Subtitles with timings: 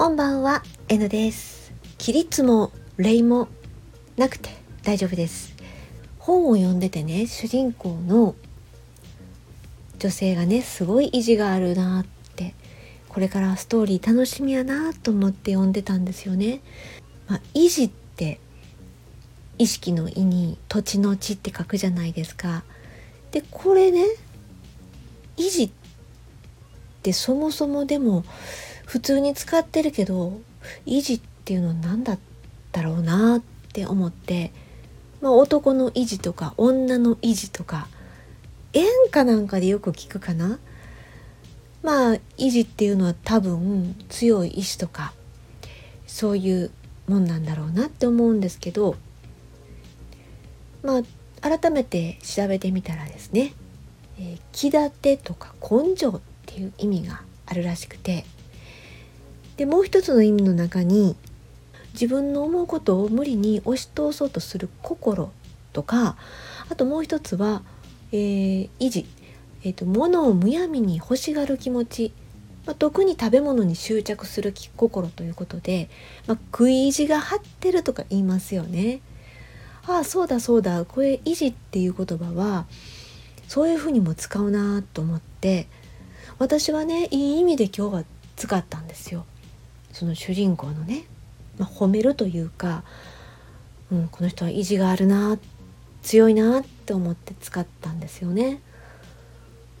[0.00, 1.74] こんばんは、N です。
[1.98, 3.48] 起立も礼も
[4.16, 4.48] なくて
[4.82, 5.54] 大丈夫です。
[6.18, 8.34] 本を読んでてね、主人公の
[9.98, 12.54] 女性がね、すごい意地があるなって、
[13.10, 16.62] これからストーリー楽しみやなと思って読んでたんですよね。
[17.28, 18.40] まあ、意地って
[19.58, 22.64] 意識の意に土地の地って書くじゃないですか。
[23.32, 24.06] で、これね、
[25.36, 25.70] 意地っ
[27.02, 28.24] てそもそもでも
[28.90, 30.40] 普通に使ってるけど
[30.84, 32.18] 維持っていうのは何だっ
[32.72, 34.50] たろうなって思って、
[35.20, 37.86] まあ、男の維持とか女の維持とか
[38.72, 40.58] 演歌なんかでよく聞くかな？
[41.84, 45.12] まあ維持っていうのは多分強い意志とか
[46.08, 46.72] そういう
[47.06, 48.96] もんなんだろうなって思うんですけど
[50.82, 51.02] まあ
[51.58, 53.54] 改めて調べてみたらですね
[54.18, 58.24] 「えー気立て」とか「根性」っていう意味があるらしくて
[59.60, 61.16] でもう一つの意味の中に
[61.92, 65.30] 自分の思うことを無理に押し通そうとする心
[65.74, 66.16] とか
[66.70, 67.60] あともう一つは、
[68.10, 69.04] えー維持、
[69.62, 72.14] えーと物をむやみに欲しがる気持ち、
[72.64, 75.90] まあ、特に食べ物に執着する心ということで、
[76.26, 79.02] まあ、食い意地が張ってるとか言いますよね。
[79.86, 82.64] ああそうだそうだこれ維持っていう言葉は
[83.46, 85.68] そういうふうにも使うなと思って
[86.38, 88.04] 私はねいい意味で今日は
[88.36, 89.26] 使ったんですよ。
[89.92, 91.04] その主人公のね、
[91.58, 92.82] まあ、褒めるというか、
[93.90, 95.38] うん、この人は意地があるな
[96.02, 98.60] 強いなって思って使ったんですよね。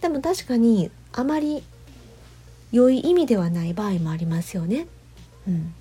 [0.00, 1.62] でも確かにあまり
[2.72, 4.86] 良い意味ではない場合もありますよね。
[5.48, 5.74] うん、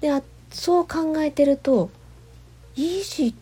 [0.00, 1.90] であそう考えてると
[2.76, 3.34] 意地っ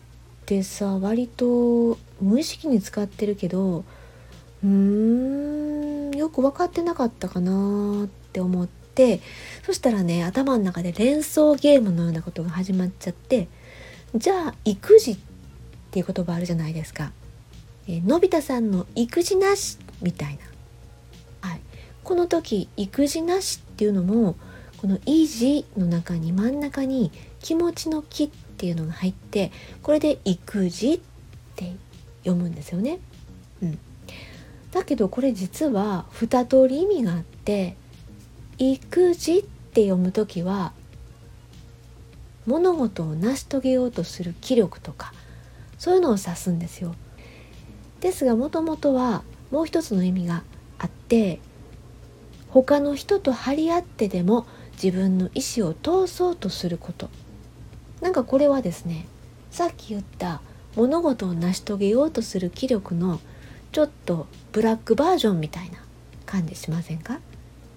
[0.45, 3.83] てさ割と無意識に使ってるけど
[4.63, 8.78] うーんよく分かってなかったかなって思って
[9.65, 13.47] そしたらね頭の中で連想ゲームのようなことが始まっちゃって
[14.15, 15.17] じゃあ育児っ
[15.91, 17.11] ていう言葉あるじゃないですか。
[17.87, 20.37] えのび太さんの育児なしみたい
[21.41, 21.61] な、はい、
[22.03, 24.35] この時育児なしっていうのも
[24.77, 29.51] この「維持」の中に真ん中に気持ちの「気」っていうのが入って
[29.81, 30.99] これで「育児」っ
[31.55, 31.73] て
[32.23, 32.99] 読むんですよね。
[33.63, 33.79] うん、
[34.71, 37.75] だけどこれ実は2通り意味があって
[38.59, 40.73] 「育児」って読む時は
[42.45, 45.13] 物事を成し遂げようとする気力とか
[45.77, 46.93] そういうのを指すんですよ。
[48.01, 50.43] ですがもともとはもう一つの意味が
[50.77, 51.39] あって
[52.49, 54.45] 他の人と張り合ってでも
[54.81, 57.09] 自分の意思を通そうとすること
[58.01, 59.05] なんかこれはですね
[59.51, 60.41] さっき言った
[60.75, 63.19] 物事を成し遂げようとする気力の
[63.71, 65.83] ちょっとブラックバージョンみたいな
[66.25, 67.19] 感じしませんか？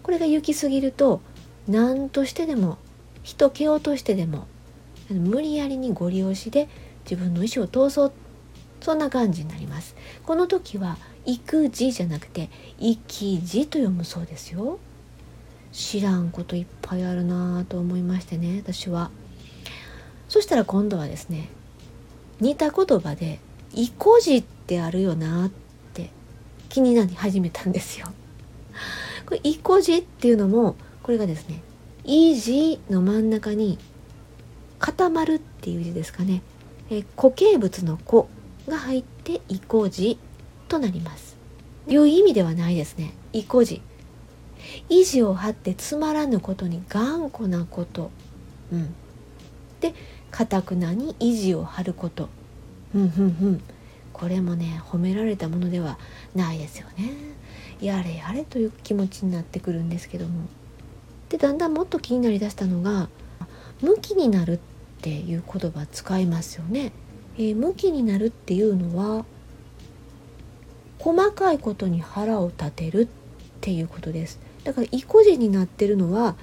[0.02, 1.20] これが行き過ぎると
[1.68, 2.78] 何としてでも
[3.22, 4.46] 人蹴落としてでも
[5.10, 6.68] 無理やりにご利用しで
[7.04, 8.12] 自分の意思を通そう。
[8.82, 9.94] そんな感じになります。
[10.26, 14.80] この時は育児じゃなくて生き字と読むそうですよ。
[15.72, 19.10] 知らんこといっぱいあるなぁと思いましてね私は。
[20.28, 21.48] そしたら今度はですね
[22.40, 23.38] 似た言葉で
[23.72, 25.50] 「意固地」ってあるよなっ
[25.94, 26.10] て
[26.68, 28.08] 気になり始めたんですよ。
[29.26, 31.62] これ「意固地」っていうのもこれがですね
[32.04, 33.78] 「維持」の真ん中に
[34.78, 36.42] 「固まる」っていう字ですかね
[36.90, 38.26] え固形物の「固」
[38.68, 40.18] が入って「意固地」
[40.68, 41.36] となります。
[41.86, 43.12] 良い意味ではないですね。
[43.32, 43.82] 意固地。
[44.88, 48.10] 意地を張ってつまらぬことに頑固なこと。
[48.72, 48.94] うん。
[49.80, 49.94] で
[50.30, 52.28] かたくなに意地を張ること。
[52.94, 53.62] うんうんうん。
[54.12, 55.98] これもね褒められたものでは
[56.34, 57.12] ないですよね。
[57.80, 60.48] やれやれという気持ちになってくるんですけども。
[61.28, 63.08] でだんだんもっと気になりだしたのが
[63.80, 64.58] 向きになるっ
[65.00, 66.92] ていう言葉使いますよね。
[67.36, 69.24] えー向きになるっていうのは
[70.98, 73.08] 細かいことに腹を立てるっ
[73.60, 74.38] ていうことです。
[74.62, 76.36] だから意固地になってるのは、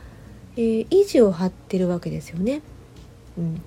[0.57, 2.61] えー維持を張ってるわけですよね。
[3.37, 3.61] うん。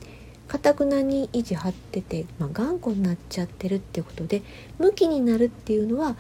[0.53, 4.43] かたくなに維持張ってて、まあ、頑固になっちゃってるってことで
[4.79, 6.15] 向きになるっていうのは、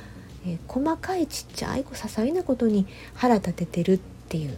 [0.46, 4.56] えー細かいちっちゃい些細なことに腹立ててるっていう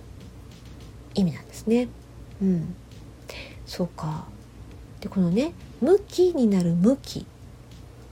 [1.17, 1.89] 意味なんですね。
[2.41, 2.77] うん、
[3.67, 4.27] そうか
[5.01, 7.27] でこのね「向き」になる「向き」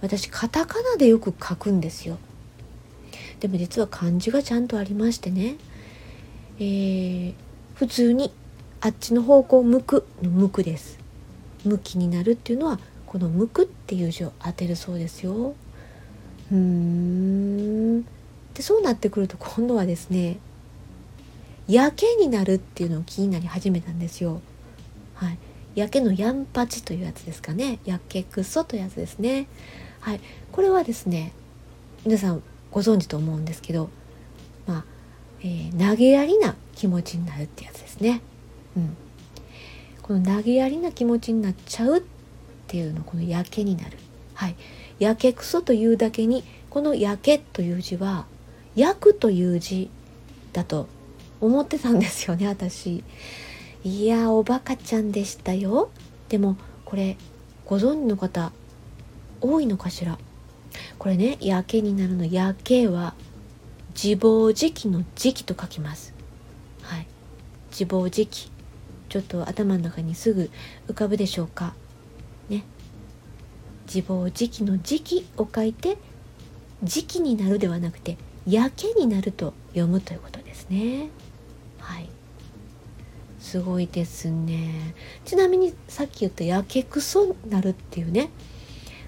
[0.03, 2.19] 私カタカナでよく書くんですよ。
[3.39, 5.55] でも実は漢字がちゃんとありましてね、
[6.59, 7.35] えー
[7.77, 8.33] 普通に
[8.81, 11.02] あっちの方向向くの向くです。
[11.65, 15.55] 向きになるっていうのはこの向くっていう字を当てるそうですよ。
[16.51, 18.03] うーん
[18.55, 20.39] でそうなってくると今度はですね
[21.69, 24.41] やけになるっていうのを気になり始めたんですよ。
[25.15, 25.39] はい、
[25.75, 29.47] やけのやんぱちというやつですかねやけくそというやつですね。
[30.01, 30.21] はい、
[30.51, 31.33] これはですね
[32.05, 33.89] 皆さんご存知と思うんですけど、
[34.67, 34.85] まあ
[35.41, 38.21] えー、投げやりな気持ちになるってやつですね。
[38.77, 38.97] うん、
[40.03, 42.03] この投げやりな気持ちになっちゃうっ
[42.67, 43.99] ていうのこのやけになる。
[44.35, 44.57] はい、
[44.99, 48.27] やけくそというだけにこのやけという字は
[48.75, 49.91] 焼くという字
[50.53, 50.89] だと
[51.41, 53.05] 思ってたんですよね私。
[53.85, 55.91] いやおバカちゃんでしたよ。
[56.29, 57.17] でもこれ
[57.67, 58.53] ご存知の方
[59.41, 60.19] 多いのかしら？
[60.99, 63.15] これねやけになるのやけは
[63.95, 66.15] 自暴自棄の時期と書きます。
[66.83, 67.07] はい。
[67.71, 68.52] 自暴自棄。
[69.13, 70.51] ちょっと頭の中にすぐ
[70.89, 71.75] 浮かぶでしょうか？
[72.49, 72.65] ね。
[73.85, 75.99] 自暴自棄の時期を書いて
[76.83, 78.17] 時期になるではなくて
[78.47, 81.11] やけになると読むということですね。
[81.79, 82.09] はい。
[83.39, 84.95] すごいですね。
[85.27, 88.31] ちなみにさっき言ったやけくそなるっていうね。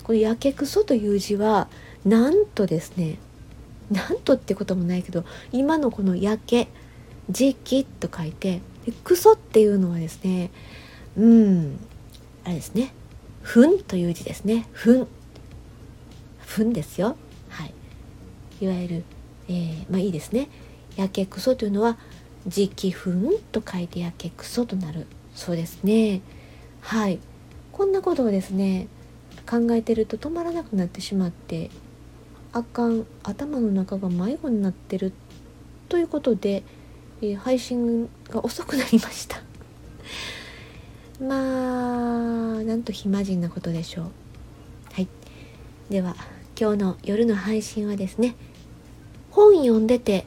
[0.02, 1.70] このやけくそという字は
[2.04, 3.16] なんとですね
[3.90, 6.68] なんとってこともないけど今のこのやけ
[7.30, 10.50] 時期と書いてでクソっていうのはですね
[11.16, 11.78] うん
[12.44, 12.92] あれですね
[13.44, 14.66] ふんという字ですね。
[14.72, 15.06] ふん。
[16.38, 17.14] ふんですよ。
[17.50, 17.74] はい。
[18.60, 19.04] いわゆる、
[19.48, 20.48] えー、まあいいですね。
[20.96, 21.98] やけくそというのは
[22.46, 25.06] 時期ふんと書いてやけくそとなる。
[25.34, 26.22] そうですね。
[26.80, 27.18] はい。
[27.70, 28.88] こんなことをですね
[29.48, 31.70] 考えてると止まらなくなってしまって
[32.52, 35.12] あかん頭の中が迷子になってる
[35.90, 36.62] ということで、
[37.22, 39.42] えー、配信が遅くなりました。
[41.20, 44.04] まあなんと暇人なことでしょう。
[44.92, 45.08] はい。
[45.90, 46.16] では
[46.58, 48.36] 今日の夜の配信はですね
[49.30, 50.26] 本読んでて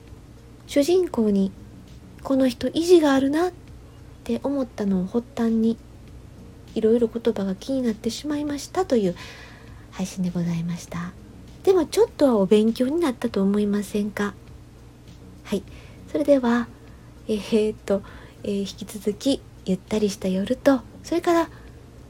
[0.68, 1.52] 主人公に
[2.24, 3.52] この人意地があるなっ
[4.24, 5.78] て思ったのを発端に
[6.76, 9.16] いろいろ言葉が気になってしまいましたという
[9.92, 11.14] 配信でございました。
[11.64, 14.34] でもちょっとはお勉強になったと思いませんか？
[15.44, 15.64] はい。
[16.12, 16.68] それでは
[17.28, 18.02] えー、っと、
[18.44, 21.50] えー、引き続きゆったりした夜とそれから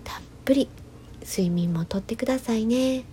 [0.03, 0.69] たっぷり
[1.21, 3.03] 睡眠もとってくださいね。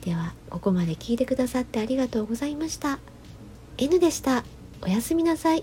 [0.00, 2.98] ではここまで聞いてくださってありがとうございました。
[3.78, 4.44] N でした。
[4.82, 5.62] おやすみなさい。